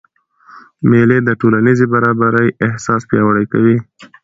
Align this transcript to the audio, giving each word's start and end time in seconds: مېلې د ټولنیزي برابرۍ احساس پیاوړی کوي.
مېلې 0.89 1.19
د 1.23 1.29
ټولنیزي 1.41 1.85
برابرۍ 1.93 2.47
احساس 2.65 3.01
پیاوړی 3.09 3.45
کوي. 3.53 3.77